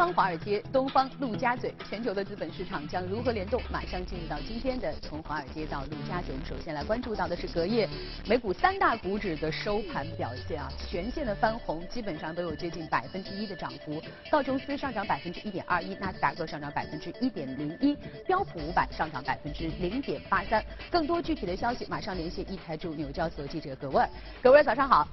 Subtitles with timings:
[0.00, 3.60] 方华尔街，东方陆家嘴，全球的资本市场将如何联动？
[3.70, 6.32] 马上进入到今天的从华尔街到陆家嘴。
[6.32, 7.86] 我们首先来关注到的是隔夜
[8.26, 14.00] 美股三大股指的收盘表现啊，全线的翻红，基本上都有接近百分之一的涨幅。
[14.30, 17.94] 道琼斯上涨百分之一点二一，纳斯达克上涨百分之一点零一，
[18.26, 20.64] 标普五百上涨百分之零点八三。
[20.90, 24.08] 更多具体的消息，马上连线一台驻纽交所记者葛威尔。
[24.42, 25.06] 葛威尔，早上好。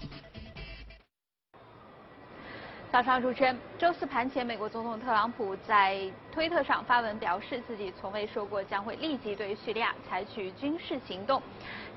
[2.89, 3.55] 早上，主持人。
[3.77, 5.99] 周四盘前，美国总统特朗普在
[6.31, 11.41] 推特上发文表示，自己从未说过将会立即对叙利亚采取军事行动。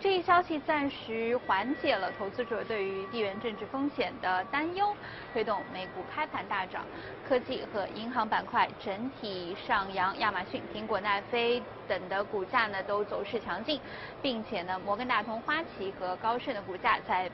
[0.01, 4.93] 这一消息暂时缓解了投资者对于地缘政治风险的担忧，
[5.33, 6.85] 推动美股开盘大涨。
[7.27, 13.81] 科技和银行板块整体上扬，亚马逊、苹果、奈飞等的股价呢都走势强劲，
[14.21, 17.31] 并且呢，摩根大通、花旗和高盛的股价在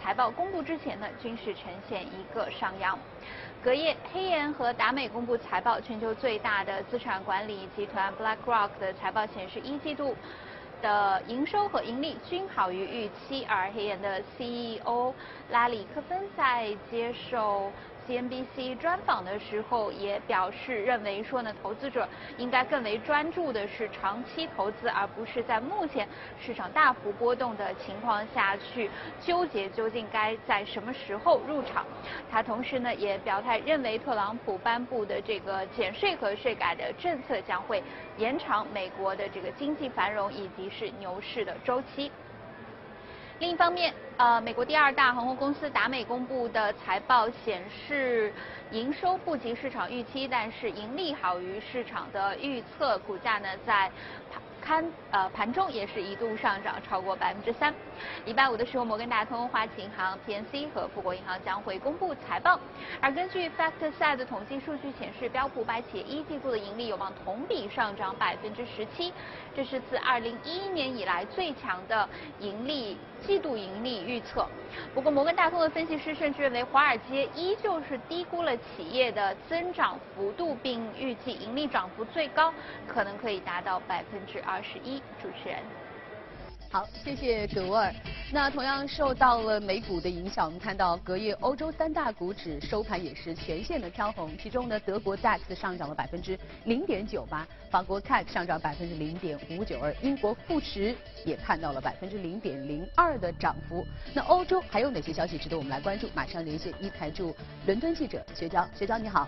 [0.00, 2.98] 财报公布之前呢，均是呈现一个上扬。
[3.62, 10.16] 隔夜，黑岩和达美公布财报，全球最大的资产管理集团 BlackRock 的财报显示，一季度
[10.80, 15.14] 的营收和盈利均好于预期，而黑岩的 CEO
[15.50, 17.70] 拉里·科芬在接受。
[18.08, 26.06] CNBC 专访的时候也表示，认为说呢，投资者应该更为专注的是长期投资，而不是在目前
[26.40, 28.90] 市场大幅波动的情况下去
[29.24, 31.84] 纠结究竟该在什么时候入场。
[32.30, 37.82] 他同时呢也表态认为，特朗普颁布的这个减税和税改的政策将会
[38.18, 42.10] 延长美国的这个经济繁荣以及是牛市的周期。
[43.42, 48.32] 另一方面，呃，美国第二大航空公司达美公布的财报显示，
[48.70, 53.90] 营收不及市场预期，但是盈利好于市场的预测，股价呢在。
[54.62, 57.74] 看，呃，盘中也是一度上涨超过百分之三。
[58.24, 62.58] 礼拜五的时候，摩根大通、花旗银行、PNC 和富国银行将会公布财报。
[63.00, 69.12] 而根据 FactSet 的统计数据显示，标普百企业一季度的盈利有望同比上涨百分之十七，
[69.54, 72.08] 这是自二零一一年以来最强的
[72.38, 72.96] 盈利
[73.26, 74.46] 季度盈利预测。
[74.94, 82.54] 不过，摩根大通的分析师甚至认为，华尔街依旧是低估了企业的增长幅度，并预计盈利涨幅最高
[82.86, 84.51] 可能可以达到百分之二。
[84.52, 85.58] 二十一，主持人。
[86.70, 87.90] 好，谢谢葛沃尔。
[88.30, 94.30] 那同样受到了美股的影响，我们看到隔夜欧洲三大股指收盘也是全线的飘红。
[94.36, 103.86] 其中呢，德国 DAX 上涨了百分之零点九八，法国 CAC 上涨百分之零点五九，二英国富时也看到了百分之零点零二的涨幅。
[104.12, 106.10] 那欧洲还有哪些消息值得我们来关注？
[106.12, 107.34] 马上连线一台驻
[107.64, 109.26] 伦敦记者薛娇，薛娇你好。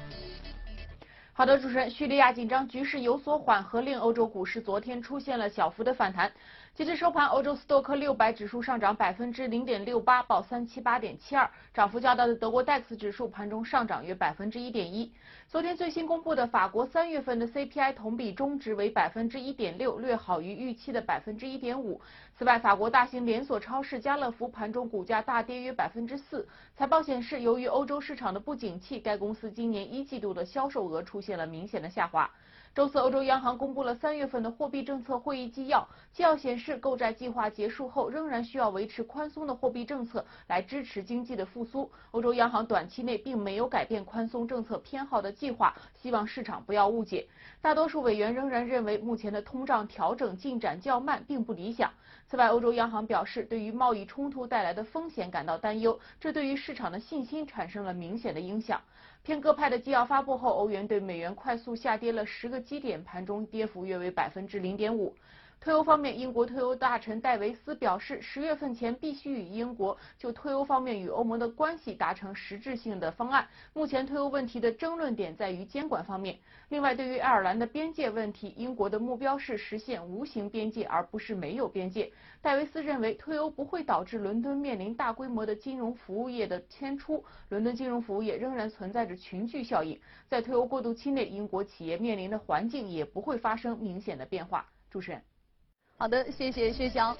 [1.36, 6.30] 好的，主持人，叙利亚紧张局势有所缓和，令欧洲股市昨天出现了小幅的反弹。
[6.74, 11.48] 截至收盘，欧洲斯托克六百指数上涨百分之零点六八，报三七八点七二。
[11.72, 15.12] 涨幅较大的德国 DAX 指数盘中上涨约百分之一点一。
[15.46, 22.00] 昨天最新公布的法国三月份的 CPI 同比中值为百分之一点六，略好于预期的百分之一点五。
[22.36, 26.44] 此外，法国大型连锁超市家乐福盘中股价大跌约百分之四。
[26.76, 32.28] 财报显示，由于欧洲市场的不景气，该公司今年一季度的销售额出现了明显的下滑。
[32.74, 35.86] 周四，欧洲央行公布了三月份的货币政策会议纪要。
[36.12, 41.88] 纪要显示，购债计划结束后，仍然需要维持宽松的货币政策来支持经济的复苏。
[42.10, 47.28] 欧洲央行短期内并没有改变宽松政策偏好的计划，希望市场不要误解。
[47.60, 51.88] 大多数委员仍然认为，目前的通胀调整进展较慢，并不理想。
[52.26, 58.80] 此外，欧洲央行表示，对于贸易冲突带来的风险感到担忧，这对于市场的信心产生了明显的影响。
[59.24, 65.16] 偏鸽派的纪要发布后，欧元对美元快速下跌了十个基点，盘中跌幅约为百分之零点五。
[65.64, 73.48] 退欧方面，英国退欧大臣戴维斯表示，十月份前必须与英国就退欧方面与欧盟的关系达成实质性的方案。
[73.72, 76.38] 目前退欧问题的争论点在于监管方面。
[76.68, 82.12] 另外，对于爱尔兰的边界问题，英国的目标是实现无形边界，而不是没有边界。
[82.42, 89.98] 戴维斯认为，退欧不会导致伦敦面临大规模的金融服务业的迁出，伦敦金融服务业仍然存在着群聚效应。
[90.28, 94.66] 在退欧过渡期内，英国企业面临的环境也不会发生明显的变化。
[94.90, 95.22] 主持人。
[95.96, 97.16] 好的，谢谢薛湘。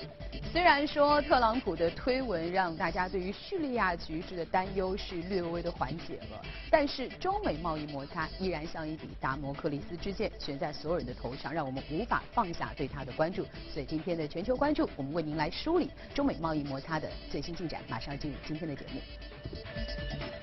[0.53, 13.47] 虽然说特朗普的推文让大家对于叙利亚局势的担忧是略微的缓解了，但是中美贸易摩擦依然像一柄达摩克利斯之剑悬在所有人的头上，让我们无法放下对他的关注。
[13.73, 17.81] 所以今天的全球关注，我们为您来梳理中美贸易摩擦的最新进展。
[17.89, 20.34] 马上进入今天的节目。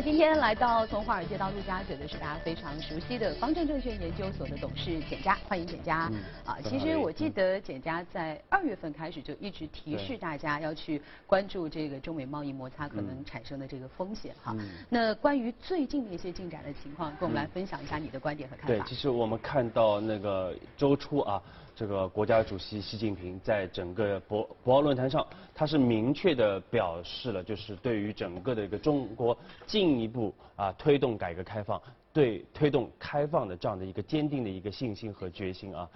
[0.00, 6.10] 那今天来到从华尔街到陆家嘴的是大家非常熟悉的方正证券研究所的董事简佳，欢迎简佳。
[6.42, 14.56] 啊，其实我记得简佳在二月份开始就一直提示大家要去关注这个中美贸易摩擦可能产生的这个风险哈。
[14.88, 18.82] 那关于最近的一些进展的情况，跟我们来分享一下你的观点和看法。
[18.82, 21.42] 对，其实我们看到那个周初啊。
[21.74, 29.36] 这个国家主席习近平在整个博博鳌论坛上，他是明确的表示了，就是对于整个的一个中国
[29.66, 31.80] 进一步啊推动改革开放，
[32.12, 35.88] 对推动开放的这样的一个坚定的一个信心和决心啊。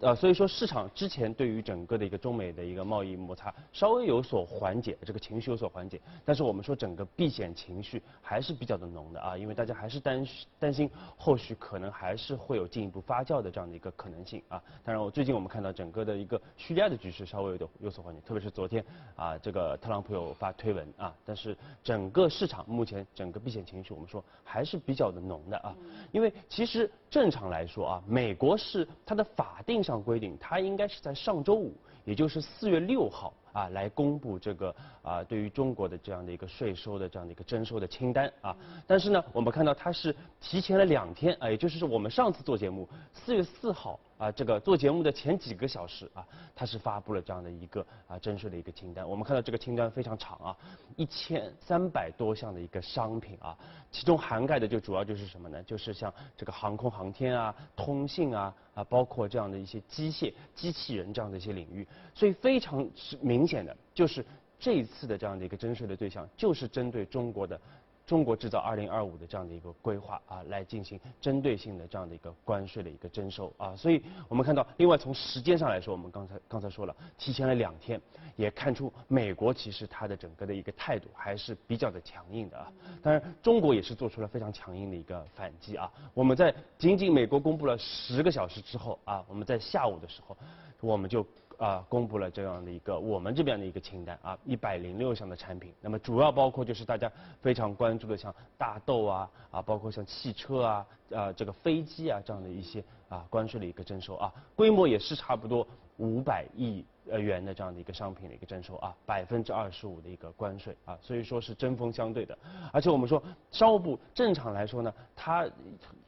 [0.00, 10.24] 呃，所以说市场之前对于整个的一个中美的一个贸易摩擦稍微有所缓解，这个情绪有所缓解，但是我们说整个避险情绪还是比较的浓的啊，因为大家还是担
[10.56, 14.62] 担心后续可能还是会有进一步发酵的这样的一个可能性啊。
[14.84, 18.84] 当然，我最近我们看到整个的一个叙利亚的局势稍微有点有所缓解，特别是昨天
[19.16, 25.74] 啊，这个特朗普有发推文啊，但是整个市场目前整个避险情绪我们说还是比较的浓的啊，
[26.12, 29.82] 因为其实正常来说啊，美国是它的法定。
[29.88, 31.74] 上规定，它应该是在上周五，
[32.04, 38.56] 也就是四月六号啊，来公布这个啊，对于中国的这样的一个税收的这样的一个征收的清单啊。
[38.86, 43.98] 但是呢，我们看到它是提前了两天啊，也就是我们上次做节目四月四号。
[44.18, 49.08] 啊，这个做节目的前几个小时啊，他是发布了这样的一个啊征税的一个清单。
[49.08, 50.56] 我们看到这个清单非常长啊，
[50.96, 53.56] 一千三百多项的一个商品啊，
[53.92, 55.62] 其中涵盖的就主要就是什么呢？
[55.62, 61.86] 就是像这个航空航天啊、通信啊啊，包括这样的一些机械、机器人这样的一些领域。
[62.12, 64.24] 所以非常是明明显的就是
[64.58, 67.60] 这一次的这样的一个征税的对象，就是针对中国的。
[68.04, 78.00] 中国制造二零二五的这样的一个规划啊，来进行针对性的这样的一个关税的一个征收啊，所以我们看到，另外从时间上来说，我们刚才刚才说了，提前了两天，
[78.34, 82.72] 也看出美国其实它的整个的一个态度还是比较的强硬的啊。
[83.02, 85.92] 当然，中国也是做出了非常强硬的一个反击啊。
[86.14, 90.34] 我们在仅仅美国公布了十个小时之后啊，我们在下午的时候，
[90.80, 91.26] 我们就。
[91.58, 97.10] 啊，公布了这样的一个我们这边的一个清单啊，一百零六项的产品，那么主要包括就是大家
[97.42, 105.66] 非常关注的像大豆啊啊，包括像汽车啊啊这个飞机啊这样的一些啊关税的一个征收啊，规模也是差不多
[105.96, 106.84] 五百亿。
[107.10, 112.36] 呃元的这样的一个商品的一个征收啊，百分之二十五的一个关税啊，所以说是针锋相对的。
[112.72, 115.48] 而且我们说商务部正常来说呢，它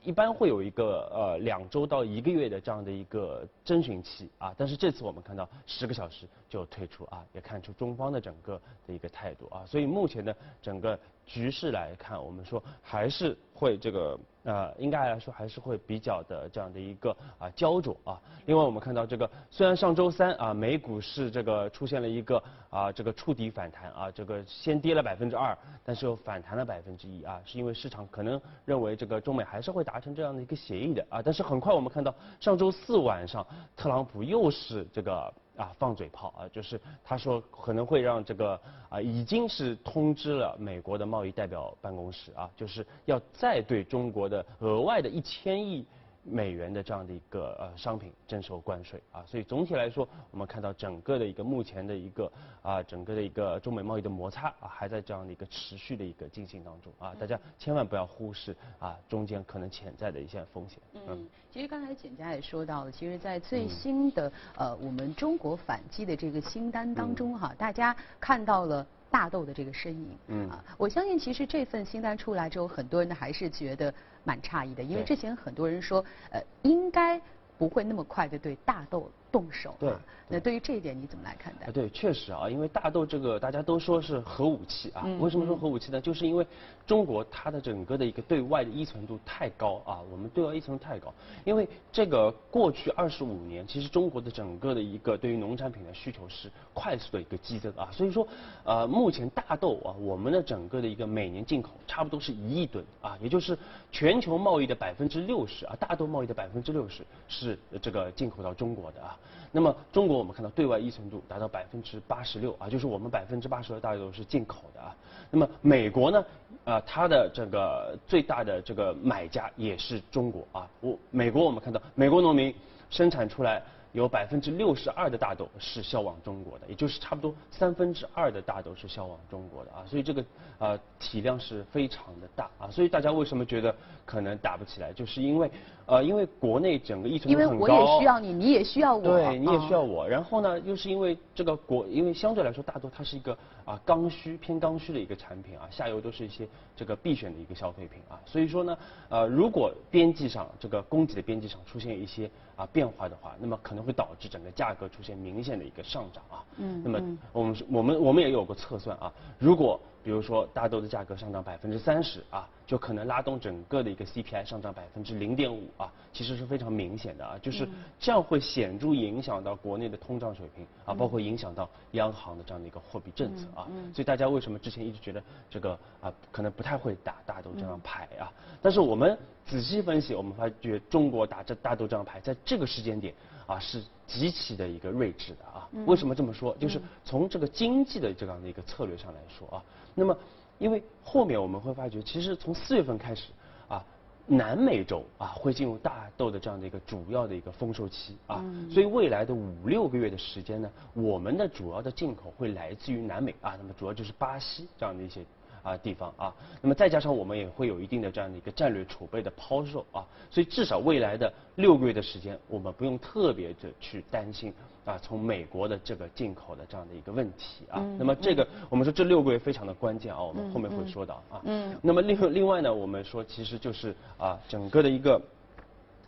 [0.02, 18.20] 一般会有一个呃两周到一个月的这样的一个征询期啊，但是这次我们看到十个小时就退出啊，也看出中方的整个的一个态度啊，所以目前的整个局势来看，我们说还是会这个呃应该来说还是会比较的这样的一个啊焦灼啊。
[18.46, 33.46] 另外我们看到这个虽然上周三啊美股股市这个出现了一个啊，这个触底反弹啊，这个先跌了百分之二，但是又反弹了百分之一啊，是因为市场可能认为这个中美还是会达成这样的一个协议的啊，但是很快我们看到上周四晚上，
[33.76, 45.86] 特朗普又是这个啊放嘴炮啊，就是他说可能会让这个啊已经是通知了美国的贸易代表办公室啊，就是要再对中国的额外的一千亿。
[46.22, 52.30] 美元的这样的一个呃商品征收关税啊，所以总体来说，我们看到整个的一个目前的一个
[52.62, 60.78] 啊整个的一个中美贸易的摩擦啊，还在这样的一个持续的一个进行当中啊，大家千万不要忽视啊中间可能潜在的一些风险。
[61.08, 68.86] 嗯，其实刚才简佳也说到了，其实，在最新的呃我们中国反击的这个清单当中哈，大家看到了。
[69.12, 70.48] 大豆的这个身影，嗯。
[70.48, 73.92] 啊，我相信其实这份清单出来之后，很多人呢还是觉得
[74.24, 77.20] 蛮诧异的，因为之前很多人说，呃，应该
[77.58, 79.10] 不会那么快的对大豆。
[79.30, 79.92] 动手对，
[80.28, 81.70] 那对于这一点你怎么来看待？
[81.70, 85.06] 对，确实啊，因为大豆这个大家都说是核武器啊。
[85.18, 86.00] 为什么说核武器呢？
[86.00, 86.46] 就是因为
[86.86, 91.12] 中国它的整个的一个对外的依存度太高啊，我们对外依存度太高。
[91.44, 97.88] 因为这个过去二十五年，其实中国的整个的一个对于农产品的需求是快速的一个激增啊。
[97.92, 98.26] 所以说，
[98.64, 103.56] 呃，目前大豆啊，我们的整个的一个每年进口差不多是一亿吨啊，也就是
[103.92, 109.18] 全球贸易的百分之六十啊，大豆贸易的百分之六十是这个进口到中国的啊。
[109.52, 114.94] 那么中国我们看到对外依存度达到百分之八十六啊，就是我们百分之八十六大豆是进口的啊。
[115.30, 116.24] 那么美国呢，
[116.64, 120.68] 啊，它的这个最大的这个买家也是中国啊。
[120.80, 122.54] 我美国我们看到美国农民
[122.90, 123.62] 生产出来。
[123.92, 130.24] 有百分之六十二的大豆是销往中国的，也就是差不多三分之二的大豆是销往中国的啊，所以这个
[130.58, 135.50] 呃体量是非常的大啊，所以大家为什么觉得可能打不起来，就是因为
[135.86, 140.08] 呃，因为国内整个议程因为很高，我也需要你，你也需要我，对，你也需要啊我。
[140.08, 148.20] 然后呢，又是因为这个国，因为相对来说大豆它是一个啊刚需偏刚需的一个产品啊，下游都是一些这个必选的一个消费品啊。
[148.24, 148.78] 所以说呢，
[149.08, 156.44] 呃，如果边际上这个供给的边际上出现一些啊变化的话，那么可能会导致整个价格出现明显的一个上涨啊。
[156.58, 178.32] 嗯那么我们我们我们也有过测算啊，如果比如说大豆的价格上涨百分之三十啊，就可能拉动整个的一个 CPI 上涨百分之零点五啊，其实是非常明显的啊，就是这样会显著影响到国内的通胀水平啊，包括影响到央行的这样的一个货币政策啊，所以大家为什么之前一直觉得这个啊可能不太会打大豆这张牌啊？
[178.62, 183.14] 但是我们仔细分析，我们发觉中国打这大豆这张牌在这个时间点
[183.46, 185.68] 啊是极其的一个睿智的啊。
[185.86, 186.56] 为什么这么说？
[186.58, 189.64] 就是从这个经济的这样的一个策略上来说啊，
[189.94, 190.16] 那么
[190.58, 193.30] 因为后面我们会发觉，其实从四月份开始
[193.68, 193.84] 啊。
[194.26, 205.24] 南美洲啊会进入大豆的这样的一个主要的一个丰收期啊，所以未来的五六个月的时间呢，我们的主要的进口会来自于南美啊，那么主要就是巴西这样的一些
[205.62, 214.52] 啊地方啊，那么再加上我们也会有一定的这样的一个战略储备的抛售啊，所以至少未来的六个月的时间，我们不用特别的去担心
[214.84, 225.20] 啊从美国的这个进口的这样的一个问题啊，那么这个我们说这六个月非常的关键啊，我们后面会说到啊，嗯，那么另另外呢，我们说其实就是啊整个的一个。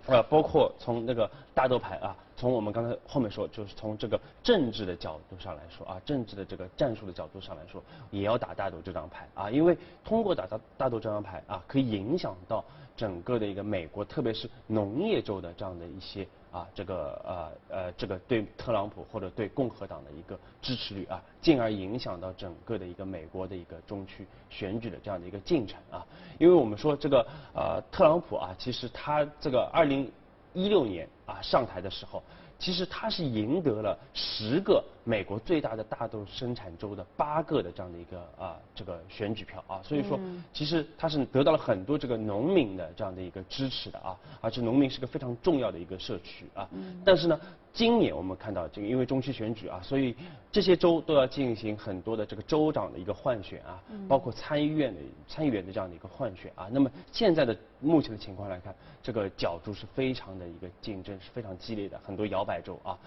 [0.07, 7.81] 呃，包括从那个大豆牌啊，从我们刚才后面说，就是从这个政治的角度上来说啊，政治的这个战术的角度上来说，
[8.11, 12.65] 也要打大豆这张牌啊，因为通过打大大豆这张牌啊，可以影响到
[12.97, 26.05] 整个的一个美国，特别是农业州的这样的一些啊，这个呃呃，这个对特朗普或者对共和党的一个支持率啊，进而影响到整个的一个美国的一个中区选举的这样的一个进程啊。
[26.41, 30.11] 因为我们说这个呃特朗普啊，其实他这个二零
[30.55, 32.23] 一六年啊上台的时候，
[32.59, 40.19] 其实他是赢得了十个美国最大的大豆生产州的八个的这样的一个啊这个选举票啊，所以说
[40.53, 46.69] 其实他是得到了很多这个农民的这样的一个支持的啊，而且农民是个非常重要的一个社区啊。
[47.05, 47.41] 但是呢，
[47.73, 50.15] 今年我们看到这个因为中期选举啊，所以
[50.51, 56.69] 这些州都要进行很多的这个州长的一个换选啊，包括参议院的参议员的这样的一个换选啊。
[56.71, 62.99] 那么现在的目前的情况来看，这个角逐是非常的一个竞争是非常激烈的，很多摇摆州啊，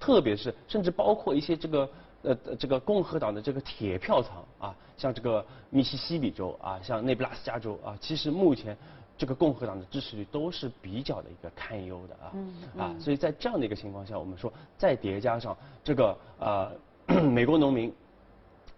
[0.00, 1.88] 特别是甚至包括一些这个。
[2.22, 8.76] 呃，这个共和党的这个铁票仓啊，像这个密西西比州啊，像内布拉斯加州啊，其实目前
[9.18, 16.72] 这个共和党的支持率都是比较的一个堪忧的啊，啊，所以在这样的一个情况下，我们说再叠加上这个呃
[17.28, 17.92] 美国农民，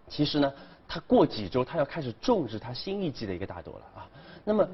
[0.09, 0.51] 其实呢，
[0.87, 4.09] 他过几周他要开始种植他新一季的一个大豆了啊，
[4.43, 4.67] 那么。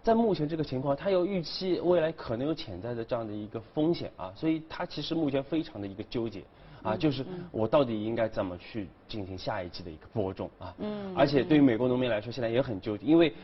[0.00, 6.42] 在目前这个情况，他又预期未来可能有潜在的这样的一个风险啊，所以他其实目前非常的一个纠结
[6.82, 10.74] 啊，就是我到底应该怎么去进行下一季的一个播种啊？
[10.78, 13.34] 嗯，而且对于美国农民来说，现在也很纠结，因为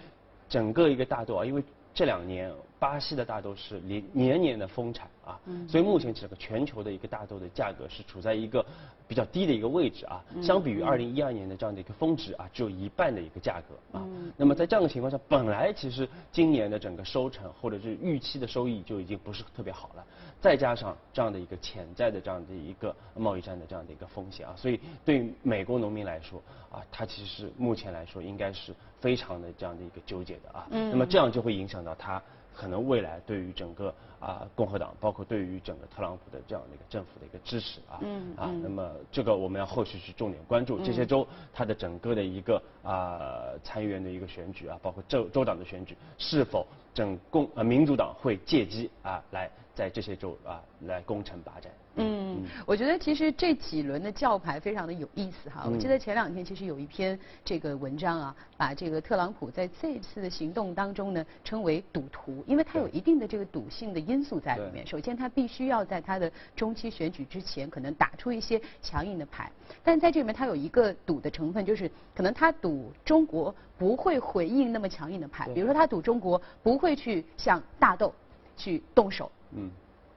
[0.55, 1.61] 整个一个大豆啊，因为
[1.93, 2.49] 这两年
[2.85, 8.63] 巴西的大豆是年年年的丰产啊，所以目前整个全球的一个大豆的价格是处在一个
[9.09, 14.07] 比较低的一个位置啊，相比于二零一二年的这样的一个峰值啊，只有一半的一个价格啊。
[14.37, 20.05] 那么在这样的情况下，本来其实今年的整个收成或者是预期的收益就已经不是特别好了，
[20.39, 26.39] 再加上这样的一个潜在的这样的一个贸易战的这样的一个风险啊，所以对于美国农民来说
[26.71, 30.67] 啊，他其实目前来说应该是非常的这样的一个纠结的啊。
[30.71, 32.23] 那么这样就会影响到他。
[32.55, 33.95] 可能未来对于整个
[34.25, 51.71] 啊共和党，包括对于整个特朗普的这样的一个政府的一个支持啊，嗯啊，那么这个我们要后续去重点关注这些州它的整个的一个啊参议员的一个选举啊，包括州州长的选举，是否整共啊民主党会借机啊来在这些州啊来攻城拔寨。
[51.97, 55.65] 嗯，我觉得其实这几轮的叫牌非常的有意思哈。
[55.71, 64.87] 我记得前两天其实有一篇这个文章啊，把这个特朗普在这次的行动当中呢称为赌徒，因为他有一定的这个赌性的因素在里面。
[64.87, 69.51] 首先，他必须要在他的中期选举之前可能打出一些强硬的牌，
[69.83, 78.13] 但在这里面他有一个赌的成分，就是可能他赌中国不会回应那么强硬的牌，比如说他赌中国不会去向大豆
[78.57, 79.31] 去动手。
[79.53, 79.71] 嗯。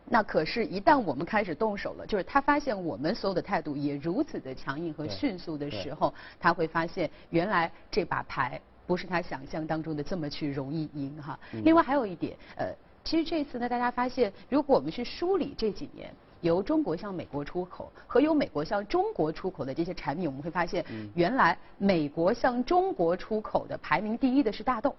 [0.10, 11.38] 那可是，一旦我们开始动手了，就是他发现我们所有的态度也如此的强硬和迅速的时候，他会发现原来这把牌不是他想象当中的这么去容易赢哈。
[11.66, 12.74] 另外还有一点，呃，
[13.08, 20.84] 其实这次呢，大家发现，如果我们去梳理这几年由中国向美国出口和由美国向中国出口的这些产品，我们会发现，
[21.16, 24.94] 原来美国向中国出口的排名第一的是大豆。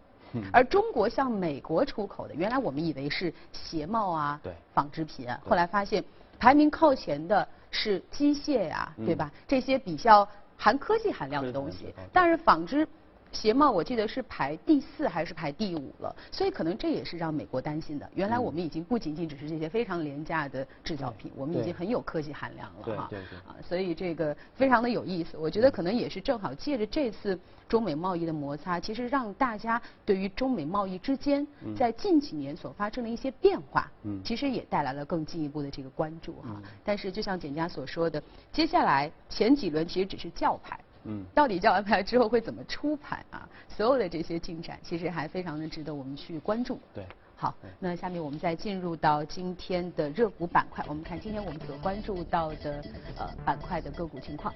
[0.51, 6.03] 而中国向美国出口的，原来我们以为是鞋帽啊，对纺织品啊，后来发现
[6.39, 9.31] 排名靠前的是机械呀、对吧？
[9.47, 12.89] 这些比较含科技含量的东西但是纺织。
[13.33, 18.11] 鞋帽我记得是排第四还是排第五了，所以可能这也是让美国担心的。
[18.15, 23.07] 原来我们已经不仅仅只是这些非常廉价的制造品，我们已经很有科技含量了哈。
[23.11, 25.37] 对对对啊，所以这个非常的有意思。
[25.37, 36.61] 我觉得可能也是正好借着这次中美贸易的摩擦，其实让大家对于中美贸易之间在近几年所发生的一些变化，嗯其实也带来了更进一步的这个关注哈。
[36.83, 40.79] 但是就像简家所说的，接下来前几轮其实只是叫牌。
[41.05, 43.49] 嗯到底叫完牌之后会怎么出牌啊？
[43.69, 46.81] 所有的这些进展，其实还非常的值得我们去关注。
[46.95, 47.05] 对。
[47.41, 52.83] 好，那下面我们再进入到今天的热股板块，我们看今天我们所关注到的
[53.17, 54.53] 呃板块的个股情况。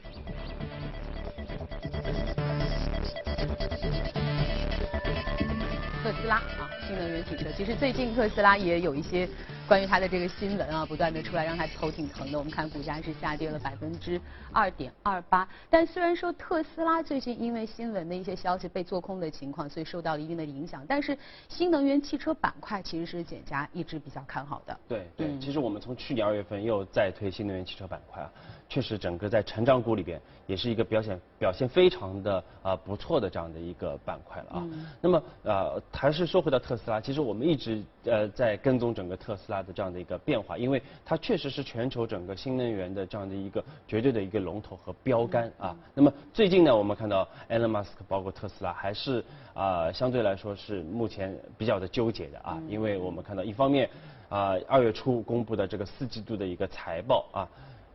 [6.02, 9.28] 特斯拉啊，新能源汽车，其实最近特斯拉也有一些
[9.68, 12.38] 关于它的这个新闻啊，不断的出来，让它头挺疼的。
[12.38, 14.20] 我们看股价是下跌了百分之
[14.52, 21.16] 二点二八，但虽然说特斯拉最近因为新闻的一些消息被做空的情况，所以受到了一定的影响，但是
[21.48, 24.78] 新能源汽车板块其实是简家一直比较看好的。
[24.88, 28.30] 对对，嗯其实我们从去年二月份又再推新能源汽车板块啊，
[28.72, 34.66] 确实整个在成长股里边也是一个表现表现非常的啊、不错的这样的一个板块了啊。
[34.98, 45.76] 那么呃还是说回到特斯拉，其实我们一直呃在跟踪整个特斯拉的这样的一个变化，因为它确实是全球整个新能源的这样的一个绝对的一个龙头和标杆啊。
[45.92, 53.90] 那么最近呢，我们看到 Elon Musk 包括特斯拉还是啊、相对来说是目前比较的纠结的啊，因为我们看到一方面。
[54.32, 57.48] 啊，二月初公布的这个四季度的一个财报啊，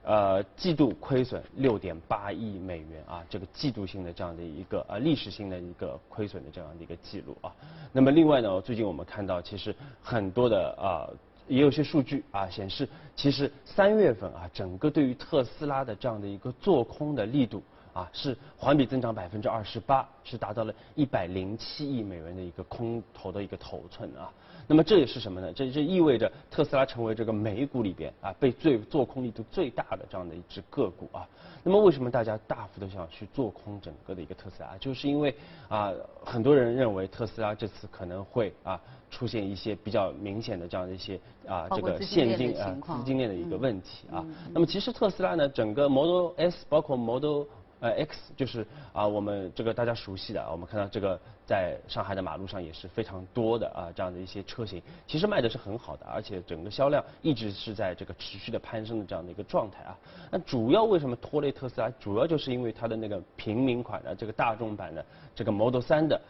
[0.08, 7.54] 呃，季度亏损六点八亿美元啊，这个季度性的这样的一个呃历史性的一个亏损的这样的一个记录啊。
[7.92, 11.10] 那么另外呢，最近我们看到其实很多的啊。
[11.50, 12.86] 也有些数据啊显示，
[13.16, 24.30] 其实三月份啊，整个对于特斯拉的这样的一个做空的力度啊，是环比增长百分之二十八，是达到了一百零七亿美元的一个空头的一个头寸啊。
[24.68, 25.52] 那么这也是什么呢？
[25.54, 31.28] 这这意味着特斯拉成为这个美股里边啊被最做空力度最大的这样的一只个股啊。
[31.64, 34.78] 那么为什么大家大幅的想去做空整个的一个特斯拉？
[34.78, 35.34] 就是因为
[35.70, 35.92] 啊
[36.24, 44.26] 很多人认为特斯拉这次可能会啊出现一些比较明显的这样的一些啊这个现金啊资金链的一个嗯问题啊。
[44.54, 47.46] 那么其实特斯拉呢，整个 Model S 包括 Model
[47.80, 59.98] 呃 X 就是啊我们这个大家熟悉的，我们看到这个在上海的马路上也是非常多的啊这样的一些车型，其实卖的是很好的，而且整个销量一直是在这个持续的攀升的这样的一个状态啊。
[60.32, 61.90] 那主要为什么拖累特斯拉？
[62.00, 66.22] 主要就是因为它的那个平民款的这个大众版的这个 Model 3的。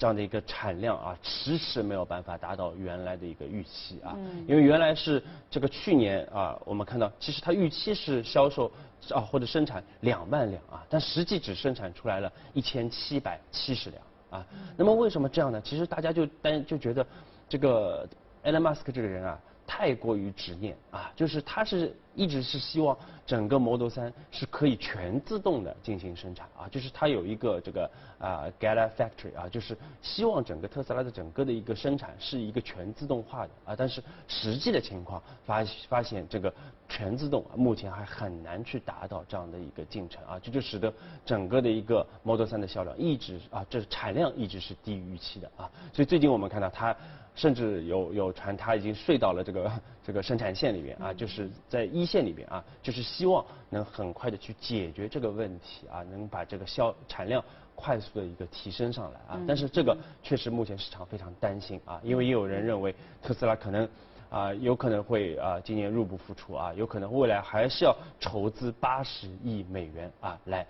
[0.00, 4.16] 这样的一个产量啊，迟迟没有办法达到原来的一个预期啊，
[4.48, 8.72] 因为原来是这个去年啊，我们看到其实它预期是销售
[9.10, 14.46] 啊或者生产两万辆啊，但实际只生产出来了一千七百七十辆啊。
[14.74, 15.60] 那么为什么这样呢？
[15.60, 17.06] 其实大家就担就觉得
[17.46, 18.08] 这个
[18.42, 19.38] Elon Musk 这个人啊，
[19.72, 36.52] 太过于执念啊，就是他是一直是希望整个 Model 3是可以全自动的进行生产啊，就是他有一个这个啊 Gala Factory 啊，就是希望整个特斯拉的整个的一个生产是一个全自动化的啊，但是实际的情况发发现这个
[36.88, 40.92] 全自动，目前还很难去达到这样的一个进程啊，这就使得
[41.24, 46.96] 整个的一个 Model 3的销量一直啊，这产量一直是低于预期的啊，所以最近我们看到它。
[47.34, 49.72] 甚至有有传他已经睡到了这个
[50.04, 57.42] 这个生产线里面啊，就是在一线里面啊，就是希望能很快的去解决这个问题啊，能把这个销产量
[57.74, 59.40] 快速的一个提升上来啊。
[59.46, 63.88] 但是这个确实目前市场非常担心啊，因为也有人认为特斯拉可能
[64.28, 70.66] 啊有可能会啊今年入不敷出啊，有可能未来还是要筹资八十亿美元啊来。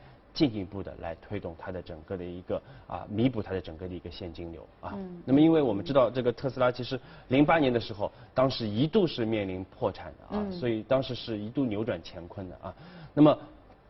[0.48, 4.96] 进一步的来推动它的整个的一个啊，弥补它的整个的一个现金流啊。
[5.26, 6.98] 那么，因为我们知道这个特斯拉其实
[7.28, 12.74] 零八年的时候，当时一度是面临破产的啊，所以当时是一度扭转乾坤的啊。
[13.12, 13.38] 那么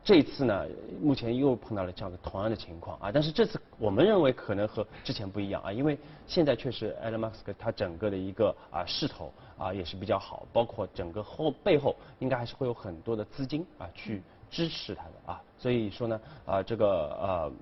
[0.02, 0.66] 这次呢，
[1.00, 14.20] 目前又碰到了这样的同样的情况啊，但是这次我们认为可能和之前不一样啊，因为现在确实 Elon Musk 他整个的一个啊势头啊也是比较好，包括整个后背后应该还是会有很多的资金啊去。
[14.50, 17.52] 支持他的啊，所以说呢啊这个呃，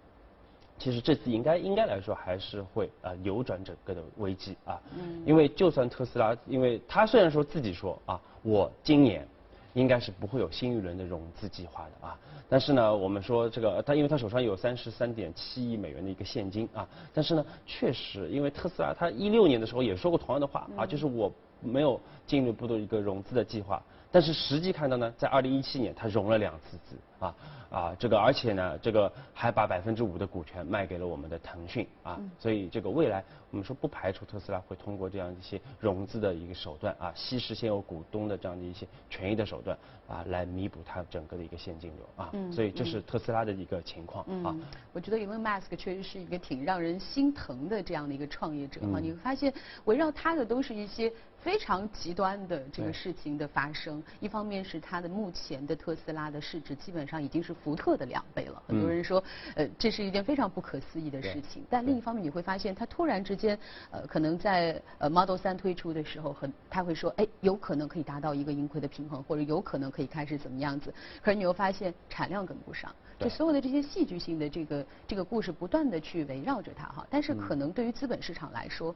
[0.79, 5.23] 其实这次应该应该来说还是会呃扭转整个的危机啊，嗯。
[5.27, 9.27] 因为就算特斯拉，因为他虽然说自己说啊，我今年
[9.75, 12.19] 应该是不会有新一轮的融资计划的啊。
[12.49, 23.83] 但是呢，我们说这个，他因为他手上有三十三点七亿美元的一个现金啊，但是呢，确实因为特斯拉，他一六年的时候也说过同样的话啊，就是我没有进一步的一个融资的计划。
[24.11, 27.35] 但是实际看到呢，在二零一七年，他融了两次资啊
[27.71, 39.77] 啊，这个而且呢，这个还把百分之五的股权卖给了我们的腾讯啊，所以这个未来我们说不排除特斯拉会通过这样一些融资的一个手段啊，稀释现有股东的这样的一些权益的手段
[40.09, 44.57] 啊，来弥补它整个的一个现金流啊，所以这是特斯拉的一个情况啊。
[44.95, 49.53] 我觉得 Elon Musk 确实是一个挺让人心疼的这样的一个创业者哈，你会发现
[49.85, 51.13] 围绕他的都是一些。
[51.49, 61.65] 非常极端的这个事情的发生，一方面是它的目前的特斯拉的市值基本上已经是福特的两倍了，很多人说，呃，这是一件非常不可思议的事情。
[61.71, 63.59] 但另一方面你会发现，它突然之间，
[63.91, 70.93] 呃，可能在呃 Model 3推出的时候，很他会说，哎，有可能可以达到一个盈亏的平衡，或者有可能可以开始怎么样子。
[71.23, 77.07] 可是你又发现产量跟不上，就所有的这些戏剧性的这个这个故事不断的去围绕着它哈。
[77.09, 78.95] 但是可能对于资本市场来说，呃。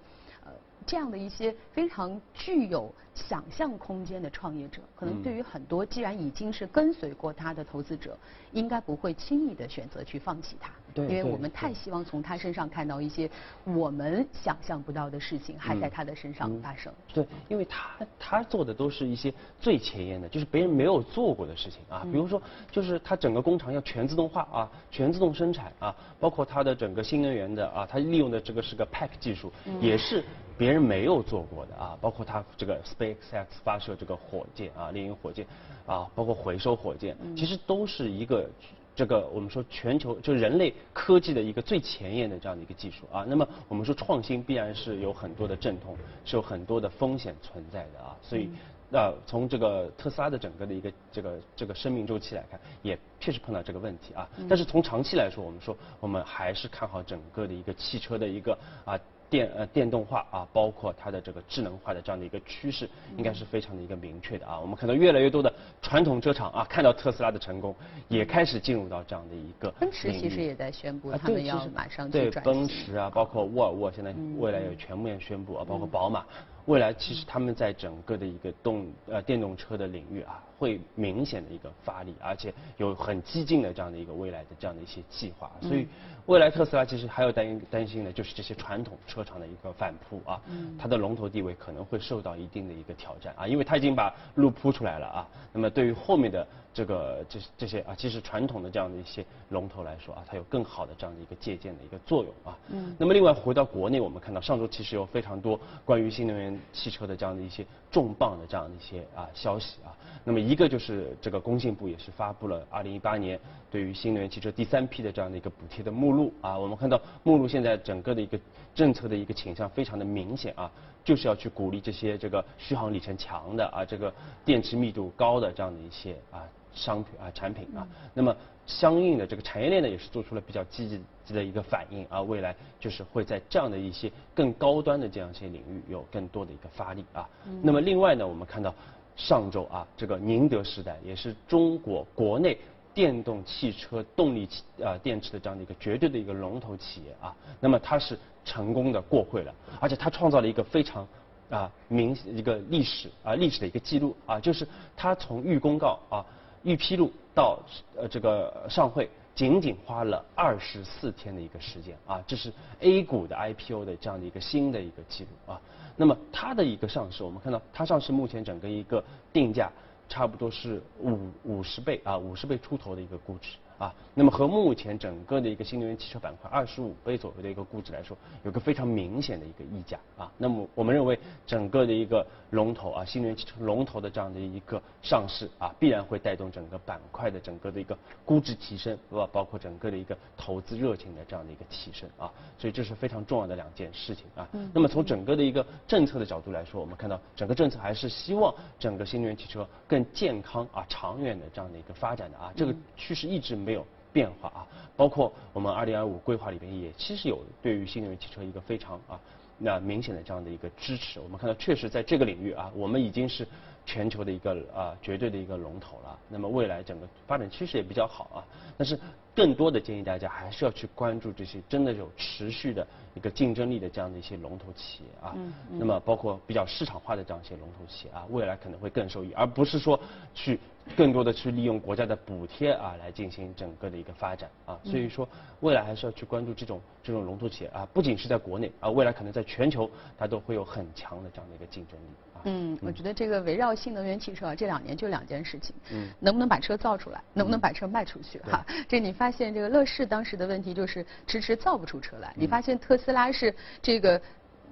[0.87, 8.18] 这样的一些非常具有想象空间的创业者，可能对于很多既然已经是跟随过他的投资者，
[8.53, 10.73] 应该不会轻易的选择去放弃他。
[10.95, 13.29] 对，因为我们太希望从他身上看到一些
[13.65, 16.93] 我们想象不到的事情还在他的身上发生。
[17.13, 22.07] 对，因为他他做的都是一些最前沿的，就是别人没有做过的事情啊。
[22.11, 30.23] 比如说，就是他整个工厂要全自动化啊，全自动生产啊，包括他的整个新能源的啊，他利用的这个是个 Pack 技术，也是。
[30.59, 35.45] 别人没有做过的啊，包括他这个 SpaceX 发射这个火箭啊，猎鹰火箭
[35.87, 38.49] 啊，包括回收火箭，其实都是一个
[38.95, 43.25] 这个我们说全球就人类科技的一个最前沿的这样的一个技术啊。
[43.27, 48.17] 那么我们说创新必然是有很多的阵痛，是有很多的风险存在的啊。
[48.21, 48.51] 所以
[48.91, 54.29] 那从这个特斯拉的整个的一个这个这个生命周期来看，也确实碰到这个问题啊。
[54.49, 58.99] 但是从长期来说，我们说我们还是看好整个的一个汽车的一个啊。
[59.33, 64.61] 电呃电动化啊，包括它的这个智能化的这样的一个趋势，应该是非常的一个明确的啊。
[64.61, 67.75] 我们可能越来越多的传统车厂啊，看到特斯拉的成功，
[68.09, 69.71] 也开始进入到这样的一个。
[69.81, 76.27] 奔驰其实也在宣布，他们要马上对奔驰啊，包括沃尔沃，现在未来也全面宣布啊，包括宝马。
[76.66, 85.51] 未来其实他们在整个的一个动呃电动车的领域啊，会明显的一个发力，而且有很激进的这样的一个未来的这样的一些计划。
[85.61, 85.88] 所以
[86.27, 90.40] 未来特斯拉其实还有担担心的就是这些传统车厂的一个反扑啊，
[90.79, 95.29] 它的龙头地位可能会受到一定的一个挑战啊，因为它已经把路铺出来了啊。
[95.53, 96.46] 那么对于后面的。
[96.75, 102.57] 这个这这些啊，其实传统的这样的一些龙头来说啊，它有更好的这样的一个借鉴的一个作用啊。
[102.69, 102.97] 嗯。
[102.99, 109.93] 那么另外回到国内，我们看到上周其实有非常多关于新能源汽车的这样的一些重磅的这样的一些啊消息啊。
[110.25, 113.39] 那么一个就是这个工信部也是发布了二零一八年
[113.71, 116.59] 对于新能源汽车第三批的这样的一个补贴的目录啊。
[116.59, 118.39] 我们看到目录现在整个的一个
[118.75, 120.71] 政策的一个倾向非常的明显啊，
[121.05, 124.11] 就是要去鼓励这些这个续航里程强的啊，这个
[124.45, 126.43] 电池密度高的这样的一些啊。
[126.75, 128.35] 商品啊，产品啊，那么
[128.67, 130.89] 相应的这个产业链呢，也是做出了比较积
[131.25, 137.29] 极的一个反应啊，未来就是会在这样的一些更高端的这样一些领域有更多的一个发力啊。
[137.63, 138.75] 那么另外呢，我们看到
[139.17, 142.57] 上周啊，这个宁德时代也是中国国内
[142.95, 144.49] 电动汽车动力
[144.83, 151.07] 啊电池的这样的一个绝对的一个龙头企业啊，那么它是成功的过会了，而且它创造了一个非常。
[151.51, 156.25] 啊，明一个历史啊，历史的一个记录啊，就是它从预公告啊。
[156.62, 157.59] 预披露到
[157.96, 165.61] 呃这个上会，仅仅花了二十四天的一个时间啊，这是 A 股的 IPO 的这样的一个新的一个记录啊。
[165.96, 169.70] 那么它的一个上市，我们看到它上市目前整个一个定价
[170.09, 173.57] 差不多是五五十倍啊，五十倍出头的一个估值。
[173.83, 180.31] 啊，那么和目前整个的一个新能源汽车板块二十五倍左右的一个估值来说，有个非常明显的一个溢价啊。
[180.38, 189.29] 那么我们认为整个的一个龙头啊，新能源汽车龙头的这样的一个上市啊，必然会带动整个板块的整个的一个估值提升，对吧？
[189.33, 192.31] 包括整个的一个投资热情的这样的一个提升啊。
[192.57, 194.49] 所以这是非常重要的两件事情啊。
[194.73, 202.53] 那么从整个的一个政策的角度来说，我们看到整个政策还是希望整个新能源汽车更健康啊、长远的这样的一个发展的啊。
[202.55, 203.72] 这个趋势一直没。
[203.73, 209.19] 没有变化啊，包括我们二零二五规划里边也其实有对于新能源汽车一个非常啊
[209.57, 211.19] 那明显的这样的一个支持。
[211.19, 213.47] 我们看到确实在这个领域啊，我们已经是
[213.87, 216.19] 全球的一个啊绝对的一个龙头了。
[216.29, 218.39] 那么未来整个发展趋势也比较好啊。
[218.77, 218.99] 但是
[219.35, 225.33] 更多的建议大家还是要去关注这些真的有持续的一个竞争力的这样的一些龙头企业啊。
[225.35, 225.53] 嗯。
[225.71, 229.99] 那么包括比较市场化的这样一些龙头企业啊，未来可能会更受益，而不是说
[230.35, 230.61] 去
[230.97, 234.79] 更多的去利用国家的补贴啊来进行整个的一个发展啊。
[234.85, 235.27] 所以说
[235.61, 242.07] 未来还是要去关注这种这种龙头企业啊，不仅是在国内啊，未来可能在全球它都会有很强的这样的一个竞争力。
[242.45, 248.65] 嗯，我觉得这个围绕新能源汽车啊，这两年就两件事情，嗯，能不能把车造出来，能不能把车卖出去哈？
[248.89, 254.21] 这你发现这个乐视当时的问题就是迟迟造不出车来，你发现特斯拉是这个。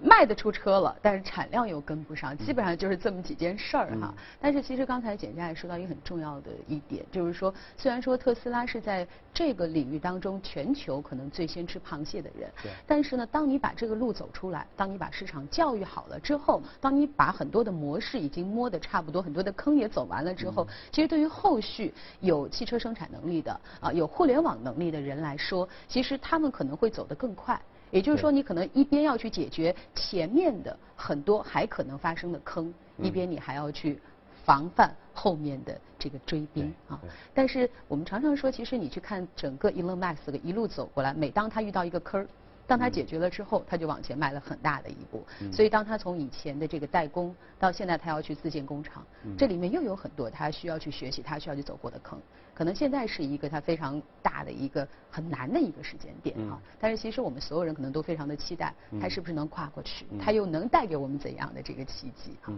[0.03, 4.15] 卖得出车了，但是产量又跟不上，基本上就是这么几件事儿哈。
[4.41, 12.51] 但是其实刚才简佳也说到一个很重要的一点，就是说虽然说特斯拉是在这个领域当中全球可能最先吃螃蟹的人，
[12.87, 27.61] 但是呢，当你把这个路走出来，当你把市场教育好了之后，当你把很多的模式已经摸得差不多，很多的坑也走完了之后，其实对于后续有汽车生产能力的啊，有互联网能力的人来说，其实他们可能会走得更快。
[27.91, 34.01] 也就是说，你可能一边要去解决前面的很多还可能发生的坑，一边你还要去
[34.45, 37.01] 防范后面的这个追兵啊。
[37.35, 42.27] 但是我们常常说，其实你去看整个 Elon Musk 一路走过来，每当他遇到一个坑儿。
[42.67, 45.25] 当他解决了之后，他就往前迈了很大的一步。
[45.51, 49.05] 所以，当他从以前的这个代工，到现在他要去自建工厂，
[49.37, 52.17] 这里面又有很多他需要去学习，他需要去走过的坑。
[52.61, 56.61] 可能现在是一个它非常大的一个很难的一个时间点啊。
[56.79, 60.05] 但是，其实我们所有人可能都非常的期待，它是不是能跨过去？
[60.23, 62.37] 它又能带给我们怎样的这个奇迹？